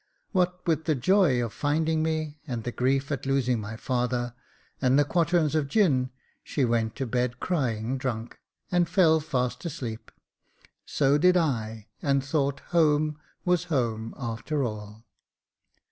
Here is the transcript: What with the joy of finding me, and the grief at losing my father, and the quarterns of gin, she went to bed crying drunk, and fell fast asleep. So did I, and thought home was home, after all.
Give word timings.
What 0.31 0.65
with 0.65 0.85
the 0.85 0.95
joy 0.95 1.43
of 1.45 1.53
finding 1.53 2.01
me, 2.01 2.39
and 2.47 2.63
the 2.63 2.71
grief 2.71 3.11
at 3.11 3.27
losing 3.27 3.59
my 3.59 3.77
father, 3.77 4.33
and 4.81 4.97
the 4.97 5.05
quarterns 5.05 5.53
of 5.53 5.67
gin, 5.67 6.09
she 6.43 6.65
went 6.65 6.95
to 6.95 7.05
bed 7.05 7.39
crying 7.39 7.99
drunk, 7.99 8.39
and 8.71 8.89
fell 8.89 9.19
fast 9.19 9.63
asleep. 9.63 10.09
So 10.87 11.19
did 11.19 11.37
I, 11.37 11.85
and 12.01 12.25
thought 12.25 12.61
home 12.71 13.19
was 13.45 13.65
home, 13.65 14.15
after 14.17 14.63
all. 14.63 15.05